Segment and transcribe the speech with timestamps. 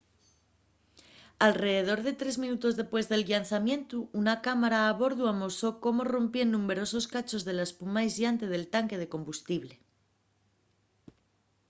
[1.47, 7.05] alredor de tres minutos dempués del llanzamientu una cámara a bordu amosó cómo rompíen numberosos
[7.13, 9.73] cachos de la espuma aisllante del tanque de combustible